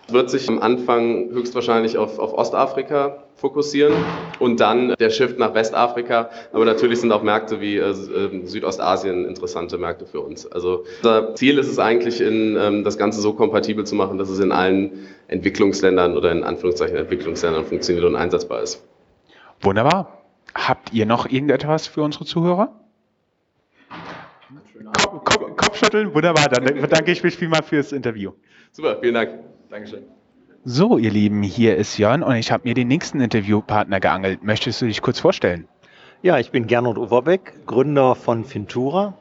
Wird 0.07 0.29
sich 0.29 0.47
am 0.49 0.59
Anfang 0.59 1.29
höchstwahrscheinlich 1.31 1.97
auf, 1.97 2.19
auf 2.19 2.33
Ostafrika 2.33 3.23
fokussieren 3.35 3.93
und 4.39 4.59
dann 4.59 4.95
der 4.99 5.09
Shift 5.09 5.37
nach 5.39 5.53
Westafrika. 5.53 6.29
Aber 6.53 6.65
natürlich 6.65 7.01
sind 7.01 7.11
auch 7.11 7.23
Märkte 7.23 7.59
wie 7.59 7.77
äh, 7.77 7.89
ähm, 7.89 8.47
Südostasien 8.47 9.25
interessante 9.25 9.77
Märkte 9.77 10.05
für 10.05 10.21
uns. 10.21 10.45
Also 10.51 10.85
unser 11.03 11.35
Ziel 11.35 11.57
ist 11.57 11.67
es 11.67 11.79
eigentlich, 11.79 12.21
in, 12.21 12.55
ähm, 12.57 12.83
das 12.83 12.97
Ganze 12.97 13.19
so 13.19 13.33
kompatibel 13.33 13.85
zu 13.85 13.95
machen, 13.95 14.17
dass 14.17 14.29
es 14.29 14.39
in 14.39 14.51
allen 14.51 15.07
Entwicklungsländern 15.27 16.15
oder 16.15 16.31
in 16.31 16.43
Anführungszeichen 16.43 16.95
Entwicklungsländern 16.95 17.65
funktioniert 17.65 18.05
und 18.05 18.15
einsetzbar 18.15 18.61
ist. 18.61 18.83
Wunderbar. 19.61 20.21
Habt 20.53 20.93
ihr 20.93 21.05
noch 21.05 21.25
irgendetwas 21.29 21.87
für 21.87 22.01
unsere 22.03 22.25
Zuhörer? 22.25 22.71
Kopf, 24.93 25.74
Kopf, 25.85 25.91
Kopfschütteln, 25.91 26.13
wunderbar. 26.13 26.49
Dann 26.49 26.81
bedanke 26.81 27.11
ich 27.11 27.23
mich 27.23 27.35
vielmal 27.35 27.63
fürs 27.63 27.91
Interview. 27.91 28.31
Super, 28.71 28.97
vielen 28.99 29.13
Dank. 29.13 29.29
Dankeschön. 29.69 30.03
So, 30.63 30.97
ihr 30.97 31.11
Lieben, 31.11 31.43
hier 31.43 31.77
ist 31.77 31.97
Jörn 31.97 32.23
und 32.23 32.35
ich 32.35 32.51
habe 32.51 32.67
mir 32.67 32.73
den 32.73 32.87
nächsten 32.87 33.21
Interviewpartner 33.21 33.99
geangelt. 33.99 34.43
Möchtest 34.43 34.81
du 34.81 34.87
dich 34.87 35.01
kurz 35.01 35.19
vorstellen? 35.19 35.67
Ja, 36.23 36.39
ich 36.39 36.49
bin 36.49 36.65
Gernot 36.65 36.97
Overbeck, 36.97 37.67
Gründer 37.67 38.15
von 38.15 38.43
Fintura. 38.45 39.15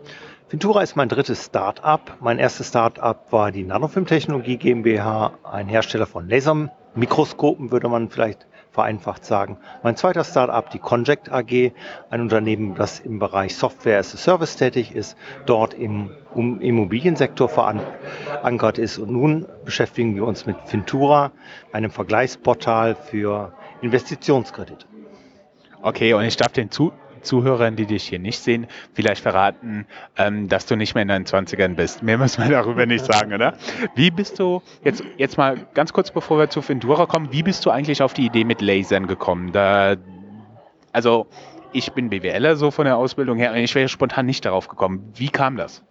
Fintura 0.48 0.82
ist 0.82 0.96
mein 0.96 1.10
drittes 1.10 1.44
Start-up. 1.46 2.16
Mein 2.20 2.38
erstes 2.38 2.68
Start-up 2.68 3.30
war 3.30 3.52
die 3.52 3.64
Nanofilm-Technologie 3.64 4.56
GmbH, 4.56 5.38
ein 5.42 5.68
Hersteller 5.68 6.06
von 6.06 6.28
Lasermikroskopen, 6.28 7.72
würde 7.72 7.88
man 7.88 8.08
vielleicht 8.08 8.46
vereinfacht 8.74 9.24
sagen. 9.24 9.56
Mein 9.84 9.96
zweiter 9.96 10.24
Startup, 10.24 10.68
die 10.68 10.80
Conject 10.80 11.30
AG, 11.30 11.72
ein 12.10 12.20
Unternehmen, 12.20 12.74
das 12.74 12.98
im 12.98 13.20
Bereich 13.20 13.54
Software 13.54 14.00
as 14.00 14.12
a 14.14 14.18
Service 14.18 14.56
tätig 14.56 14.94
ist, 14.94 15.16
dort 15.46 15.74
im 15.74 16.10
Immobiliensektor 16.34 17.48
verankert 17.48 18.78
ist. 18.78 18.98
Und 18.98 19.12
nun 19.12 19.46
beschäftigen 19.64 20.16
wir 20.16 20.24
uns 20.26 20.44
mit 20.44 20.56
Fintura, 20.66 21.30
einem 21.72 21.92
Vergleichsportal 21.92 22.96
für 22.96 23.52
Investitionskredite. 23.80 24.86
Okay, 25.80 26.12
und 26.14 26.24
ich 26.24 26.36
darf 26.36 26.52
den 26.52 26.70
zu 26.70 26.92
Zuhörern, 27.24 27.76
die 27.76 27.86
dich 27.86 28.04
hier 28.04 28.18
nicht 28.18 28.38
sehen, 28.38 28.66
vielleicht 28.92 29.22
verraten, 29.22 29.86
ähm, 30.16 30.48
dass 30.48 30.66
du 30.66 30.76
nicht 30.76 30.94
mehr 30.94 31.02
in 31.02 31.08
deinen 31.08 31.24
20ern 31.24 31.74
bist. 31.74 32.02
Mehr 32.02 32.18
müssen 32.18 32.44
wir 32.44 32.50
darüber 32.50 32.86
nicht 32.86 33.04
sagen, 33.04 33.32
oder? 33.32 33.54
Wie 33.94 34.10
bist 34.10 34.38
du, 34.38 34.62
jetzt, 34.84 35.02
jetzt 35.16 35.36
mal 35.36 35.66
ganz 35.74 35.92
kurz 35.92 36.10
bevor 36.10 36.38
wir 36.38 36.50
zu 36.50 36.62
Fendura 36.62 37.06
kommen, 37.06 37.32
wie 37.32 37.42
bist 37.42 37.66
du 37.66 37.70
eigentlich 37.70 38.02
auf 38.02 38.14
die 38.14 38.26
Idee 38.26 38.44
mit 38.44 38.60
Lasern 38.60 39.06
gekommen? 39.06 39.52
Da, 39.52 39.96
also, 40.92 41.26
ich 41.72 41.92
bin 41.92 42.10
BWLer 42.10 42.56
so 42.56 42.70
von 42.70 42.84
der 42.84 42.96
Ausbildung 42.96 43.38
her, 43.38 43.54
ich 43.56 43.74
wäre 43.74 43.88
spontan 43.88 44.26
nicht 44.26 44.44
darauf 44.44 44.68
gekommen. 44.68 45.12
Wie 45.14 45.28
kam 45.28 45.56
das? 45.56 45.82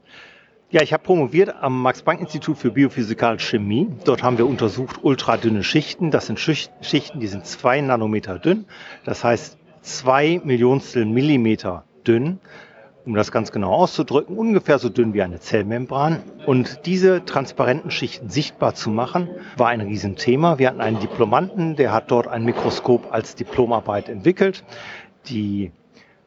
Ja, 0.73 0.81
ich 0.81 0.91
habe 0.91 1.03
promoviert 1.03 1.53
am 1.61 1.83
Max-Planck-Institut 1.83 2.57
für 2.57 2.71
Biophysikalische 2.71 3.57
Chemie. 3.57 3.89
Dort 4.05 4.23
haben 4.23 4.39
wir 4.39 4.47
untersucht 4.47 5.03
ultradünne 5.03 5.63
Schichten. 5.63 6.09
Das 6.09 6.25
sind 6.25 6.39
Schichten, 6.39 7.19
die 7.19 7.27
sind 7.27 7.45
zwei 7.45 7.79
Nanometer 7.79 8.39
dünn. 8.39 8.65
Das 9.05 9.23
heißt, 9.23 9.59
zwei 9.83 10.41
Millionstel 10.43 11.05
Millimeter 11.05 11.83
dünn, 12.07 12.39
um 13.05 13.13
das 13.13 13.31
ganz 13.31 13.51
genau 13.51 13.73
auszudrücken, 13.73 14.37
ungefähr 14.37 14.79
so 14.79 14.89
dünn 14.89 15.13
wie 15.13 15.21
eine 15.21 15.39
Zellmembran. 15.39 16.23
Und 16.45 16.85
diese 16.85 17.25
transparenten 17.25 17.91
Schichten 17.91 18.29
sichtbar 18.29 18.75
zu 18.75 18.89
machen, 18.89 19.29
war 19.57 19.67
ein 19.67 19.81
Riesenthema. 19.81 20.57
Wir 20.57 20.69
hatten 20.69 20.81
einen 20.81 20.99
Diplomanten, 20.99 21.75
der 21.75 21.91
hat 21.91 22.09
dort 22.11 22.27
ein 22.27 22.45
Mikroskop 22.45 23.11
als 23.11 23.35
Diplomarbeit 23.35 24.09
entwickelt. 24.09 24.63
Die 25.27 25.71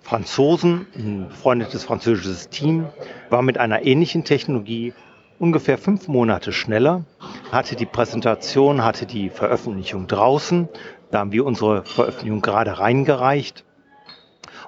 Franzosen, 0.01 0.87
ein 0.95 1.29
befreundetes 1.29 1.85
französisches 1.85 2.49
Team, 2.51 2.87
war 3.31 3.43
mit 3.43 3.59
einer 3.59 3.85
ähnlichen 3.85 4.25
Technologie 4.25 4.93
ungefähr 5.39 5.79
fünf 5.79 6.09
Monate 6.09 6.53
schneller, 6.53 7.05
hatte 7.51 7.77
die 7.77 7.87
Präsentation, 7.87 8.85
hatte 8.85 9.07
die 9.07 9.29
Veröffentlichung 9.31 10.07
draußen 10.07 10.69
da 11.11 11.21
haben 11.21 11.33
wir 11.33 11.45
unsere 11.45 11.85
Veröffentlichung 11.85 12.43
gerade 12.43 12.79
reingereicht. 12.79 13.65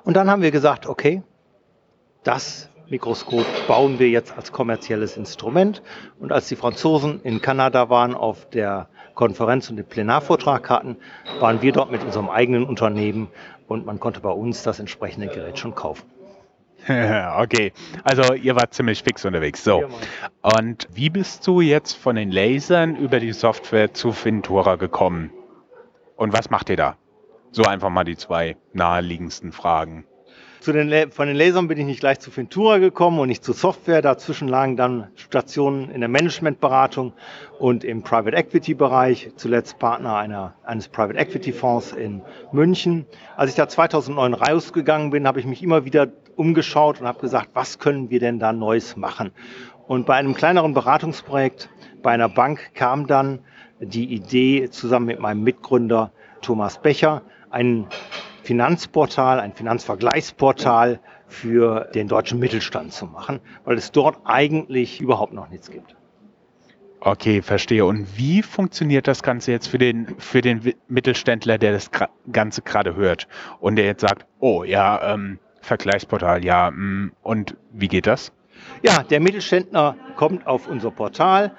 Und 0.04 0.14
dann 0.14 0.30
haben 0.30 0.42
wir 0.42 0.50
gesagt, 0.50 0.86
okay, 0.86 1.22
das 2.22 2.70
Mikroskop 2.88 3.44
bauen 3.66 3.98
wir 3.98 4.08
jetzt 4.08 4.36
als 4.36 4.52
kommerzielles 4.52 5.16
Instrument. 5.16 5.82
Und 6.18 6.32
als 6.32 6.48
die 6.48 6.56
Franzosen 6.56 7.20
in 7.22 7.42
Kanada 7.42 7.90
waren 7.90 8.14
auf 8.14 8.48
der 8.48 8.88
Konferenz 9.14 9.68
und 9.68 9.76
den 9.76 9.84
Plenarvortrag 9.84 10.70
hatten, 10.70 10.96
waren 11.40 11.60
wir 11.60 11.72
dort 11.72 11.90
mit 11.90 12.02
unserem 12.02 12.30
eigenen 12.30 12.64
Unternehmen 12.64 13.28
und 13.66 13.84
man 13.84 14.00
konnte 14.00 14.20
bei 14.20 14.30
uns 14.30 14.62
das 14.62 14.78
entsprechende 14.78 15.26
Gerät 15.26 15.58
schon 15.58 15.74
kaufen. 15.74 16.04
okay, 16.88 17.72
also 18.04 18.34
ihr 18.34 18.54
wart 18.54 18.72
ziemlich 18.72 19.02
fix 19.02 19.24
unterwegs. 19.24 19.64
So. 19.64 19.84
Und 20.40 20.88
wie 20.94 21.10
bist 21.10 21.46
du 21.46 21.60
jetzt 21.60 21.94
von 21.94 22.16
den 22.16 22.30
Lasern 22.30 22.96
über 22.96 23.20
die 23.20 23.32
Software 23.32 23.92
zu 23.92 24.12
Fintura 24.12 24.76
gekommen? 24.76 25.30
Und 26.18 26.32
was 26.32 26.50
macht 26.50 26.68
ihr 26.68 26.76
da? 26.76 26.96
So 27.52 27.62
einfach 27.62 27.90
mal 27.90 28.02
die 28.02 28.16
zwei 28.16 28.56
naheliegendsten 28.72 29.52
Fragen. 29.52 30.04
Den, 30.66 31.12
von 31.12 31.28
den 31.28 31.36
Lasern 31.36 31.68
bin 31.68 31.78
ich 31.78 31.86
nicht 31.86 32.00
gleich 32.00 32.18
zu 32.18 32.32
Fintura 32.32 32.78
gekommen 32.78 33.20
und 33.20 33.28
nicht 33.28 33.44
zu 33.44 33.52
Software. 33.52 34.02
Dazwischen 34.02 34.48
lagen 34.48 34.76
dann 34.76 35.06
Stationen 35.14 35.90
in 35.92 36.00
der 36.00 36.08
Managementberatung 36.08 37.12
und 37.60 37.84
im 37.84 38.02
Private 38.02 38.36
Equity 38.36 38.74
Bereich. 38.74 39.30
Zuletzt 39.36 39.78
Partner 39.78 40.16
einer, 40.16 40.54
eines 40.64 40.88
Private 40.88 41.16
Equity 41.16 41.52
Fonds 41.52 41.92
in 41.92 42.22
München. 42.50 43.06
Als 43.36 43.50
ich 43.50 43.56
da 43.56 43.68
2009 43.68 44.34
rausgegangen 44.34 45.10
bin, 45.10 45.26
habe 45.26 45.38
ich 45.38 45.46
mich 45.46 45.62
immer 45.62 45.84
wieder 45.84 46.08
umgeschaut 46.34 47.00
und 47.00 47.06
habe 47.06 47.20
gesagt, 47.20 47.50
was 47.54 47.78
können 47.78 48.10
wir 48.10 48.18
denn 48.18 48.40
da 48.40 48.52
Neues 48.52 48.96
machen? 48.96 49.30
Und 49.86 50.04
bei 50.04 50.16
einem 50.16 50.34
kleineren 50.34 50.74
Beratungsprojekt 50.74 51.70
bei 52.02 52.10
einer 52.10 52.28
Bank 52.28 52.74
kam 52.74 53.06
dann 53.06 53.38
die 53.80 54.12
Idee, 54.12 54.70
zusammen 54.70 55.06
mit 55.06 55.20
meinem 55.20 55.42
Mitgründer 55.42 56.12
Thomas 56.42 56.80
Becher, 56.80 57.22
ein 57.50 57.86
Finanzportal, 58.42 59.40
ein 59.40 59.52
Finanzvergleichsportal 59.52 61.00
für 61.26 61.88
den 61.94 62.08
deutschen 62.08 62.38
Mittelstand 62.38 62.92
zu 62.92 63.06
machen, 63.06 63.40
weil 63.64 63.76
es 63.76 63.92
dort 63.92 64.18
eigentlich 64.24 65.00
überhaupt 65.00 65.32
noch 65.32 65.48
nichts 65.50 65.70
gibt. 65.70 65.94
Okay, 67.00 67.42
verstehe. 67.42 67.84
Und 67.84 68.18
wie 68.18 68.42
funktioniert 68.42 69.06
das 69.06 69.22
Ganze 69.22 69.52
jetzt 69.52 69.68
für 69.68 69.78
den, 69.78 70.16
für 70.18 70.40
den 70.40 70.74
Mittelständler, 70.88 71.56
der 71.58 71.72
das 71.72 71.90
Ganze 72.32 72.62
gerade 72.62 72.96
hört 72.96 73.28
und 73.60 73.76
der 73.76 73.84
jetzt 73.84 74.00
sagt, 74.00 74.26
oh 74.40 74.64
ja, 74.64 75.14
ähm, 75.14 75.38
Vergleichsportal, 75.60 76.44
ja. 76.44 76.70
Mm, 76.70 77.12
und 77.22 77.56
wie 77.72 77.88
geht 77.88 78.06
das? 78.06 78.32
Ja, 78.82 79.04
der 79.04 79.20
Mittelständler 79.20 79.96
kommt 80.16 80.46
auf 80.46 80.66
unser 80.66 80.90
Portal, 80.90 81.54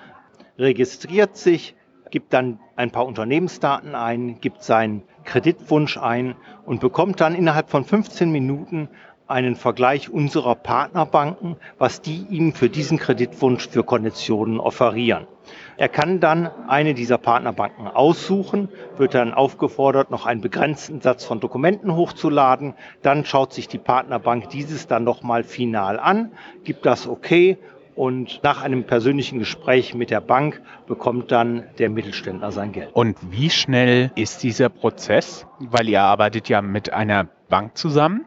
registriert 0.57 1.37
sich, 1.37 1.75
gibt 2.11 2.33
dann 2.33 2.59
ein 2.75 2.91
paar 2.91 3.05
Unternehmensdaten 3.05 3.95
ein, 3.95 4.39
gibt 4.39 4.63
seinen 4.63 5.03
Kreditwunsch 5.23 5.97
ein 5.97 6.35
und 6.65 6.79
bekommt 6.79 7.21
dann 7.21 7.35
innerhalb 7.35 7.69
von 7.69 7.83
15 7.83 8.31
Minuten 8.31 8.89
einen 9.29 9.55
Vergleich 9.55 10.09
unserer 10.09 10.55
Partnerbanken, 10.55 11.55
was 11.77 12.01
die 12.01 12.25
ihm 12.29 12.51
für 12.51 12.67
diesen 12.67 12.97
Kreditwunsch 12.97 13.69
für 13.69 13.83
Konditionen 13.83 14.59
offerieren. 14.59 15.27
Er 15.77 15.87
kann 15.87 16.19
dann 16.19 16.49
eine 16.67 16.95
dieser 16.95 17.19
Partnerbanken 17.19 17.87
aussuchen, 17.87 18.69
wird 18.97 19.13
dann 19.13 19.33
aufgefordert, 19.33 20.09
noch 20.09 20.25
einen 20.25 20.41
begrenzten 20.41 20.99
Satz 21.01 21.25
von 21.25 21.39
Dokumenten 21.39 21.95
hochzuladen. 21.95 22.73
Dann 23.03 23.23
schaut 23.23 23.53
sich 23.53 23.67
die 23.67 23.77
Partnerbank 23.77 24.49
dieses 24.49 24.87
dann 24.87 25.03
nochmal 25.03 25.43
final 25.43 25.99
an, 25.99 26.31
gibt 26.63 26.85
das 26.85 27.07
okay 27.07 27.59
und 27.99 28.39
nach 28.43 28.61
einem 28.61 28.85
persönlichen 28.85 29.39
Gespräch 29.39 29.93
mit 29.93 30.09
der 30.09 30.21
Bank 30.21 30.61
bekommt 30.87 31.33
dann 31.33 31.65
der 31.79 31.89
Mittelständler 31.89 32.53
sein 32.53 32.71
Geld. 32.71 32.91
Und 32.93 33.17
wie 33.29 33.49
schnell 33.49 34.09
ist 34.15 34.41
dieser 34.41 34.69
Prozess? 34.69 35.45
Weil 35.59 35.89
ihr 35.89 36.01
arbeitet 36.01 36.47
ja 36.47 36.61
mit 36.61 36.93
einer 36.93 37.25
Bank 37.49 37.77
zusammen. 37.77 38.23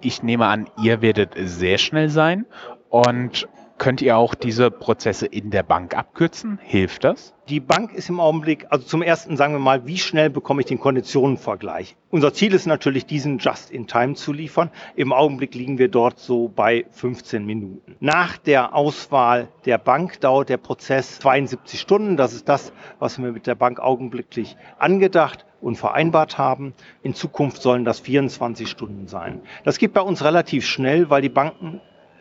Ich 0.00 0.22
nehme 0.22 0.46
an, 0.46 0.66
ihr 0.82 1.02
werdet 1.02 1.34
sehr 1.36 1.76
schnell 1.76 2.08
sein. 2.08 2.46
Und 2.88 3.46
Könnt 3.82 4.00
ihr 4.00 4.16
auch 4.16 4.36
diese 4.36 4.70
Prozesse 4.70 5.26
in 5.26 5.50
der 5.50 5.64
Bank 5.64 5.98
abkürzen? 5.98 6.60
Hilft 6.62 7.02
das? 7.02 7.34
Die 7.48 7.58
Bank 7.58 7.92
ist 7.92 8.08
im 8.10 8.20
Augenblick, 8.20 8.66
also 8.70 8.86
zum 8.86 9.02
ersten 9.02 9.36
sagen 9.36 9.54
wir 9.54 9.58
mal, 9.58 9.88
wie 9.88 9.98
schnell 9.98 10.30
bekomme 10.30 10.60
ich 10.60 10.66
den 10.66 10.78
Konditionenvergleich? 10.78 11.96
Unser 12.10 12.32
Ziel 12.32 12.54
ist 12.54 12.66
natürlich, 12.66 13.06
diesen 13.06 13.38
just 13.38 13.72
in 13.72 13.88
time 13.88 14.14
zu 14.14 14.32
liefern. 14.32 14.70
Im 14.94 15.12
Augenblick 15.12 15.56
liegen 15.56 15.78
wir 15.78 15.88
dort 15.88 16.20
so 16.20 16.46
bei 16.46 16.84
15 16.90 17.44
Minuten. 17.44 17.96
Nach 17.98 18.36
der 18.36 18.76
Auswahl 18.76 19.48
der 19.64 19.78
Bank 19.78 20.20
dauert 20.20 20.48
der 20.48 20.58
Prozess 20.58 21.18
72 21.18 21.80
Stunden. 21.80 22.16
Das 22.16 22.34
ist 22.34 22.48
das, 22.48 22.72
was 23.00 23.20
wir 23.20 23.32
mit 23.32 23.48
der 23.48 23.56
Bank 23.56 23.80
augenblicklich 23.80 24.56
angedacht 24.78 25.44
und 25.60 25.74
vereinbart 25.74 26.38
haben. 26.38 26.72
In 27.02 27.14
Zukunft 27.14 27.60
sollen 27.60 27.84
das 27.84 27.98
24 27.98 28.70
Stunden 28.70 29.08
sein. 29.08 29.40
Das 29.64 29.78
geht 29.78 29.92
bei 29.92 30.02
uns 30.02 30.22
relativ 30.22 30.64
schnell, 30.66 31.10
weil 31.10 31.22
die 31.22 31.28
Banken 31.28 31.80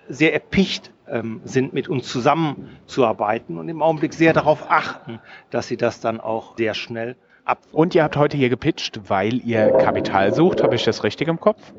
sehr 0.10 0.34
erpicht 0.34 0.92
ähm, 1.12 1.42
sind, 1.44 1.74
mit 1.74 1.88
uns 1.88 2.08
zusammenzuarbeiten 2.08 3.58
und 3.58 3.70
im 3.70 3.82
Augenblick 3.82 4.14
sehr 4.14 4.34
darauf 4.34 4.70
achten, 4.70 5.20
dass 5.50 5.68
sie 5.68 5.78
das 5.78 6.00
dann 6.00 6.20
auch 6.20 6.58
sehr 6.58 6.74
schnell 6.74 7.16
ab. 7.46 7.60
Und 7.72 7.96
ihr 7.96 8.04
habt 8.04 8.18
heute 8.18 8.38
hier 8.38 8.50
gepitcht, 8.50 9.02
weil 9.10 9.46
ihr 9.46 9.72
Kapital 9.72 10.34
sucht. 10.34 10.64
Habe 10.64 10.76
ich 10.76 10.84
das 10.84 11.04
richtig 11.04 11.28
im 11.28 11.40
Kopf? 11.40 11.74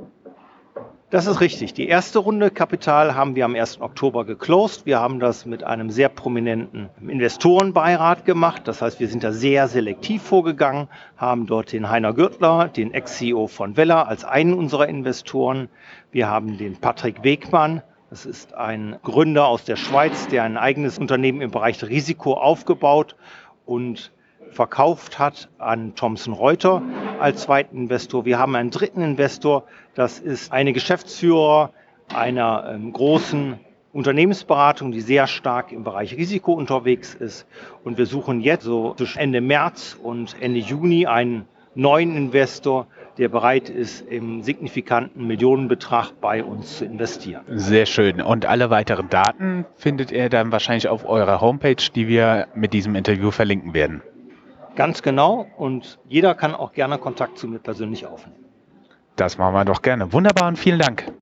Das 1.12 1.26
ist 1.26 1.42
richtig. 1.42 1.74
Die 1.74 1.88
erste 1.88 2.20
Runde 2.20 2.50
Kapital 2.50 3.14
haben 3.14 3.36
wir 3.36 3.44
am 3.44 3.54
1. 3.54 3.82
Oktober 3.82 4.24
geclosed. 4.24 4.86
Wir 4.86 4.98
haben 4.98 5.20
das 5.20 5.44
mit 5.44 5.62
einem 5.62 5.90
sehr 5.90 6.08
prominenten 6.08 6.88
Investorenbeirat 7.06 8.24
gemacht. 8.24 8.62
Das 8.64 8.80
heißt, 8.80 8.98
wir 8.98 9.08
sind 9.08 9.22
da 9.22 9.30
sehr 9.30 9.68
selektiv 9.68 10.22
vorgegangen, 10.22 10.88
haben 11.18 11.44
dort 11.44 11.72
den 11.72 11.90
Heiner 11.90 12.14
Gürtler, 12.14 12.68
den 12.68 12.94
Ex-CEO 12.94 13.46
von 13.46 13.76
Weller, 13.76 14.08
als 14.08 14.24
einen 14.24 14.54
unserer 14.54 14.88
Investoren. 14.88 15.68
Wir 16.12 16.30
haben 16.30 16.56
den 16.56 16.76
Patrick 16.76 17.22
Wegmann, 17.22 17.82
das 18.12 18.26
ist 18.26 18.52
ein 18.52 18.98
Gründer 19.02 19.46
aus 19.46 19.64
der 19.64 19.76
Schweiz, 19.76 20.28
der 20.28 20.42
ein 20.42 20.58
eigenes 20.58 20.98
Unternehmen 20.98 21.40
im 21.40 21.50
Bereich 21.50 21.82
Risiko 21.82 22.34
aufgebaut 22.34 23.16
und 23.64 24.12
verkauft 24.50 25.18
hat 25.18 25.48
an 25.56 25.94
Thomson 25.94 26.34
Reuter 26.34 26.82
als 27.20 27.44
zweiten 27.44 27.74
Investor. 27.74 28.26
Wir 28.26 28.38
haben 28.38 28.54
einen 28.54 28.68
dritten 28.68 29.00
Investor, 29.00 29.64
das 29.94 30.18
ist 30.18 30.52
eine 30.52 30.74
Geschäftsführer 30.74 31.72
einer 32.14 32.72
ähm, 32.74 32.92
großen 32.92 33.58
Unternehmensberatung, 33.94 34.92
die 34.92 35.00
sehr 35.00 35.26
stark 35.26 35.72
im 35.72 35.82
Bereich 35.82 36.14
Risiko 36.14 36.52
unterwegs 36.52 37.14
ist. 37.14 37.46
Und 37.82 37.96
wir 37.96 38.04
suchen 38.04 38.42
jetzt 38.42 38.64
so 38.64 38.92
zwischen 38.92 39.20
Ende 39.20 39.40
März 39.40 39.96
und 40.02 40.36
Ende 40.38 40.60
Juni 40.60 41.06
einen 41.06 41.48
neuen 41.74 42.14
Investor, 42.14 42.88
der 43.18 43.28
bereit 43.28 43.68
ist, 43.68 44.00
im 44.08 44.42
signifikanten 44.42 45.26
Millionenbetrag 45.26 46.12
bei 46.20 46.42
uns 46.42 46.78
zu 46.78 46.84
investieren. 46.84 47.42
Sehr 47.48 47.86
schön. 47.86 48.20
Und 48.20 48.46
alle 48.46 48.70
weiteren 48.70 49.08
Daten 49.08 49.66
findet 49.76 50.10
ihr 50.10 50.28
dann 50.28 50.52
wahrscheinlich 50.52 50.88
auf 50.88 51.08
eurer 51.08 51.40
Homepage, 51.40 51.76
die 51.94 52.08
wir 52.08 52.48
mit 52.54 52.72
diesem 52.72 52.94
Interview 52.94 53.30
verlinken 53.30 53.74
werden. 53.74 54.02
Ganz 54.74 55.02
genau. 55.02 55.46
Und 55.56 55.98
jeder 56.08 56.34
kann 56.34 56.54
auch 56.54 56.72
gerne 56.72 56.98
Kontakt 56.98 57.38
zu 57.38 57.46
mir 57.46 57.58
persönlich 57.58 58.06
aufnehmen. 58.06 58.42
Das 59.16 59.36
machen 59.36 59.54
wir 59.54 59.64
doch 59.64 59.82
gerne. 59.82 60.12
Wunderbar 60.12 60.48
und 60.48 60.58
vielen 60.58 60.78
Dank. 60.78 61.06